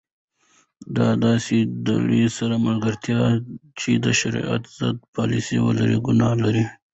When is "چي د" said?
3.79-4.05